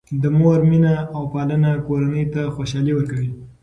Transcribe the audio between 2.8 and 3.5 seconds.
ورکوي.